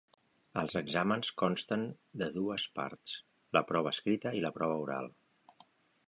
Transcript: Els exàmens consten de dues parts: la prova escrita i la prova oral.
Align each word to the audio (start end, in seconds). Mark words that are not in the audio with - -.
Els 0.59 0.75
exàmens 0.79 1.29
consten 1.41 1.83
de 2.21 2.29
dues 2.37 2.65
parts: 2.79 3.13
la 3.57 3.63
prova 3.73 3.91
escrita 3.97 4.33
i 4.39 4.41
la 4.47 4.51
prova 4.57 4.79
oral. 4.87 5.11